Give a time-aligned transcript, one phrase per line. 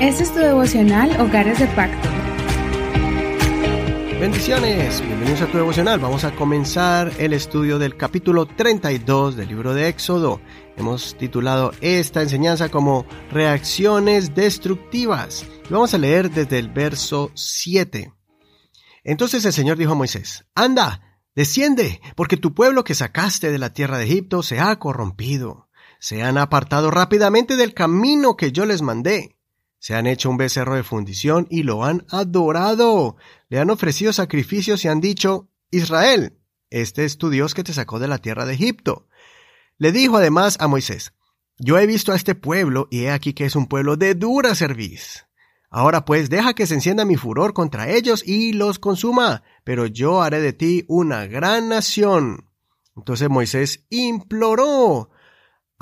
[0.00, 2.08] Este es tu devocional Hogares de Pacto.
[4.20, 5.98] Bendiciones, bienvenidos a tu devocional.
[5.98, 10.42] Vamos a comenzar el estudio del capítulo 32 del libro de Éxodo.
[10.76, 15.46] Hemos titulado esta enseñanza como Reacciones Destructivas.
[15.68, 18.12] Y vamos a leer desde el verso 7.
[19.04, 23.72] Entonces el Señor dijo a Moisés, Anda, desciende, porque tu pueblo que sacaste de la
[23.72, 25.63] tierra de Egipto se ha corrompido.
[26.04, 29.34] Se han apartado rápidamente del camino que yo les mandé
[29.84, 33.16] se han hecho un becerro de fundición y lo han adorado.
[33.50, 36.38] Le han ofrecido sacrificios y han dicho, Israel,
[36.70, 39.08] este es tu Dios que te sacó de la tierra de Egipto.
[39.76, 41.12] Le dijo además a Moisés,
[41.58, 44.54] Yo he visto a este pueblo y he aquí que es un pueblo de dura
[44.54, 45.26] cerviz.
[45.68, 50.22] Ahora pues deja que se encienda mi furor contra ellos y los consuma, pero yo
[50.22, 52.48] haré de ti una gran nación.
[52.96, 55.10] Entonces Moisés imploró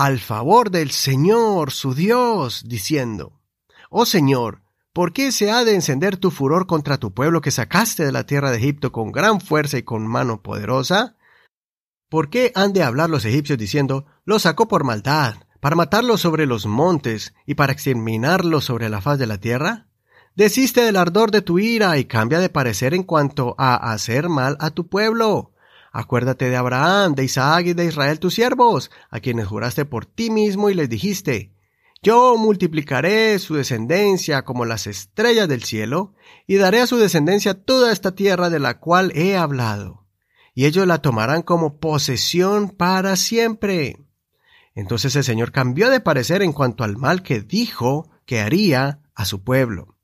[0.00, 3.42] al favor del Señor su Dios, diciendo,
[3.90, 4.62] Oh Señor,
[4.94, 8.24] ¿por qué se ha de encender tu furor contra tu pueblo que sacaste de la
[8.24, 11.18] tierra de Egipto con gran fuerza y con mano poderosa?
[12.08, 16.46] ¿Por qué han de hablar los egipcios diciendo, lo sacó por maldad, para matarlo sobre
[16.46, 19.88] los montes y para exterminarlo sobre la faz de la tierra?
[20.34, 24.56] Desiste del ardor de tu ira y cambia de parecer en cuanto a hacer mal
[24.60, 25.49] a tu pueblo.
[25.92, 30.30] Acuérdate de Abraham, de Isaac y de Israel tus siervos, a quienes juraste por ti
[30.30, 31.52] mismo y les dijiste,
[32.02, 36.14] yo multiplicaré su descendencia como las estrellas del cielo,
[36.46, 40.06] y daré a su descendencia toda esta tierra de la cual he hablado,
[40.54, 43.98] y ellos la tomarán como posesión para siempre.
[44.74, 49.24] Entonces el Señor cambió de parecer en cuanto al mal que dijo que haría a
[49.26, 49.96] su pueblo.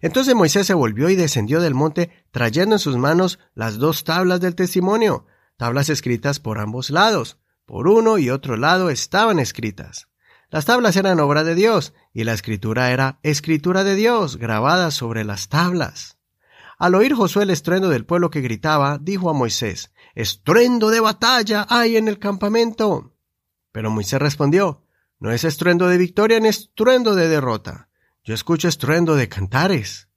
[0.00, 4.40] Entonces Moisés se volvió y descendió del monte trayendo en sus manos las dos tablas
[4.40, 10.08] del testimonio, tablas escritas por ambos lados, por uno y otro lado estaban escritas.
[10.48, 15.22] Las tablas eran obra de Dios y la escritura era escritura de Dios grabada sobre
[15.22, 16.16] las tablas.
[16.78, 21.66] Al oír Josué el estruendo del pueblo que gritaba, dijo a Moisés, Estruendo de batalla
[21.68, 23.12] hay en el campamento.
[23.70, 24.82] Pero Moisés respondió,
[25.18, 27.89] No es estruendo de victoria ni estruendo de derrota.
[28.22, 30.08] Yo escucho estruendo de cantares.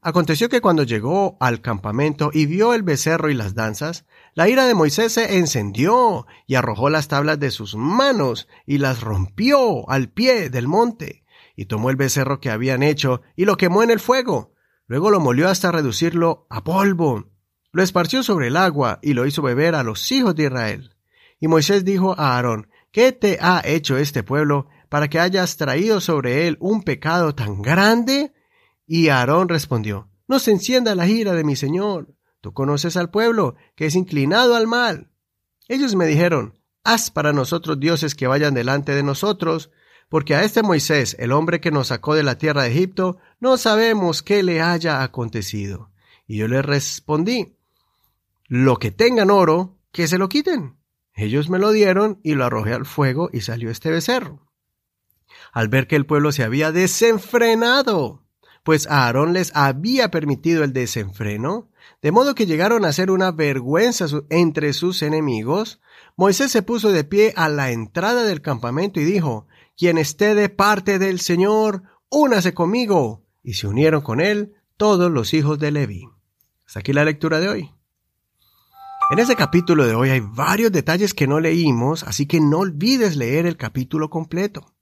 [0.00, 4.66] Aconteció que cuando llegó al campamento y vio el becerro y las danzas, la ira
[4.66, 10.10] de Moisés se encendió y arrojó las tablas de sus manos y las rompió al
[10.10, 11.24] pie del monte,
[11.56, 14.54] y tomó el becerro que habían hecho y lo quemó en el fuego.
[14.86, 17.30] Luego lo molió hasta reducirlo a polvo.
[17.72, 20.96] Lo esparció sobre el agua y lo hizo beber a los hijos de Israel.
[21.40, 26.00] Y Moisés dijo a Aarón, ¿qué te ha hecho este pueblo para que hayas traído
[26.00, 28.32] sobre él un pecado tan grande?
[28.86, 32.14] Y Aarón respondió, No se encienda la ira de mi señor.
[32.40, 35.10] Tú conoces al pueblo, que es inclinado al mal.
[35.66, 39.72] Ellos me dijeron, Haz para nosotros dioses que vayan delante de nosotros,
[40.08, 43.56] porque a este Moisés, el hombre que nos sacó de la tierra de Egipto, no
[43.56, 45.90] sabemos qué le haya acontecido.
[46.28, 47.56] Y yo le respondí,
[48.46, 50.76] Lo que tengan oro, que se lo quiten.
[51.14, 54.44] Ellos me lo dieron y lo arrojé al fuego y salió este becerro.
[55.52, 58.22] Al ver que el pueblo se había desenfrenado,
[58.62, 61.68] pues Aarón les había permitido el desenfreno,
[62.02, 65.80] de modo que llegaron a ser una vergüenza entre sus enemigos,
[66.16, 69.46] Moisés se puso de pie a la entrada del campamento y dijo,
[69.76, 73.24] Quien esté de parte del Señor, únase conmigo.
[73.42, 76.08] Y se unieron con él todos los hijos de Leví.
[76.66, 77.70] Hasta aquí la lectura de hoy.
[79.10, 83.16] En este capítulo de hoy hay varios detalles que no leímos, así que no olvides
[83.16, 84.73] leer el capítulo completo.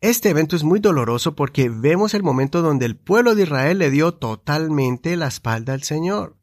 [0.00, 3.90] Este evento es muy doloroso porque vemos el momento donde el pueblo de Israel le
[3.90, 6.36] dio totalmente la espalda al Señor.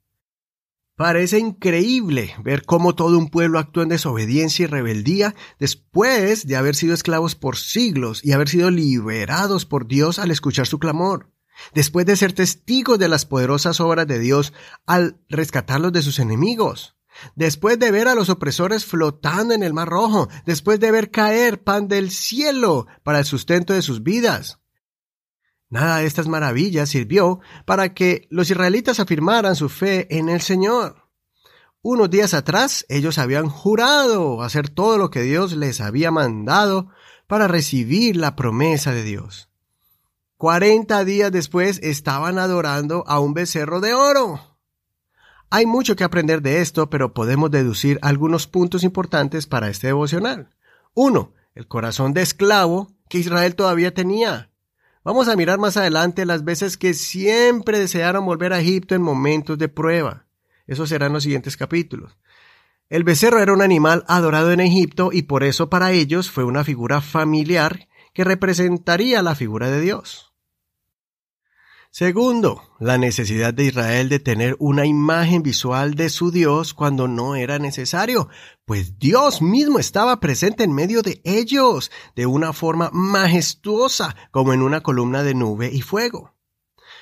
[0.98, 6.76] Parece increíble ver cómo todo un pueblo actúa en desobediencia y rebeldía después de haber
[6.76, 11.32] sido esclavos por siglos y haber sido liberados por Dios al escuchar su clamor,
[11.74, 14.52] después de ser testigos de las poderosas obras de Dios
[14.86, 16.96] al rescatarlos de sus enemigos
[17.36, 21.64] después de ver a los opresores flotando en el Mar Rojo, después de ver caer
[21.64, 24.60] pan del cielo para el sustento de sus vidas.
[25.70, 31.10] Nada de estas maravillas sirvió para que los israelitas afirmaran su fe en el Señor.
[31.82, 36.90] Unos días atrás ellos habían jurado hacer todo lo que Dios les había mandado
[37.28, 39.50] para recibir la promesa de Dios.
[40.38, 44.55] Cuarenta días después estaban adorando a un becerro de oro.
[45.50, 50.50] Hay mucho que aprender de esto, pero podemos deducir algunos puntos importantes para este devocional.
[50.94, 54.50] Uno, el corazón de esclavo que Israel todavía tenía.
[55.04, 59.58] Vamos a mirar más adelante las veces que siempre desearon volver a Egipto en momentos
[59.58, 60.26] de prueba.
[60.68, 62.18] Eso será en los siguientes capítulos.
[62.90, 66.64] El becerro era un animal adorado en Egipto y por eso para ellos fue una
[66.64, 70.35] figura familiar que representaría la figura de Dios.
[71.98, 77.36] Segundo, la necesidad de Israel de tener una imagen visual de su Dios cuando no
[77.36, 78.28] era necesario,
[78.66, 84.62] pues Dios mismo estaba presente en medio de ellos, de una forma majestuosa, como en
[84.62, 86.34] una columna de nube y fuego.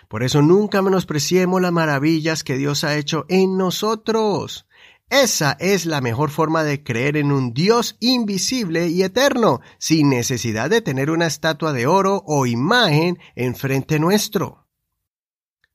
[0.10, 4.68] Por eso nunca menospreciemos las maravillas que Dios ha hecho en nosotros.
[5.10, 10.70] Esa es la mejor forma de creer en un Dios invisible y eterno, sin necesidad
[10.70, 14.63] de tener una estatua de oro o imagen enfrente nuestro.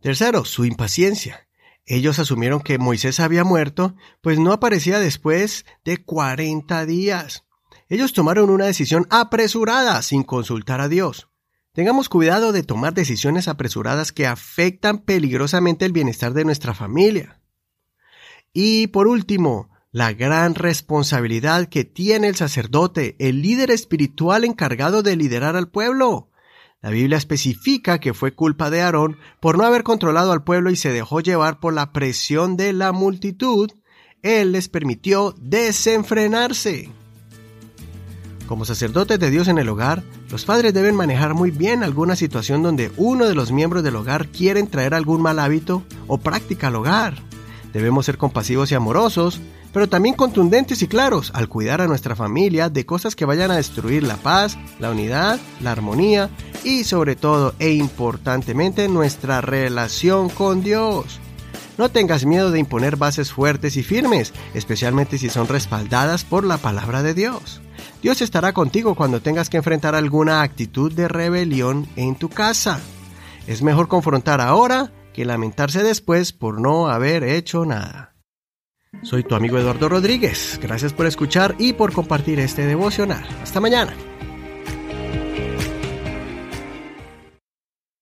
[0.01, 1.49] Tercero, su impaciencia.
[1.85, 7.45] Ellos asumieron que Moisés había muerto, pues no aparecía después de cuarenta días.
[7.89, 11.29] Ellos tomaron una decisión apresurada sin consultar a Dios.
[11.73, 17.41] Tengamos cuidado de tomar decisiones apresuradas que afectan peligrosamente el bienestar de nuestra familia.
[18.53, 25.17] Y por último, la gran responsabilidad que tiene el sacerdote, el líder espiritual encargado de
[25.17, 26.28] liderar al pueblo.
[26.81, 30.77] La Biblia especifica que fue culpa de Aarón por no haber controlado al pueblo y
[30.77, 33.73] se dejó llevar por la presión de la multitud.
[34.23, 36.89] Él les permitió desenfrenarse.
[38.47, 42.63] Como sacerdotes de Dios en el hogar, los padres deben manejar muy bien alguna situación
[42.63, 46.77] donde uno de los miembros del hogar quieren traer algún mal hábito o práctica al
[46.77, 47.23] hogar.
[47.73, 49.41] Debemos ser compasivos y amorosos,
[49.73, 53.57] pero también contundentes y claros al cuidar a nuestra familia de cosas que vayan a
[53.57, 56.31] destruir la paz, la unidad, la armonía
[56.65, 61.21] y sobre todo e importantemente nuestra relación con Dios.
[61.79, 66.59] No tengas miedo de imponer bases fuertes y firmes, especialmente si son respaldadas por la
[66.59, 67.61] palabra de Dios.
[68.03, 72.81] Dios estará contigo cuando tengas que enfrentar alguna actitud de rebelión en tu casa.
[73.47, 78.18] Es mejor confrontar ahora que lamentarse después por no haber hecho nada.
[79.03, 80.59] Soy tu amigo Eduardo Rodríguez.
[80.63, 83.27] Gracias por escuchar y por compartir este devocional.
[83.43, 83.95] Hasta mañana.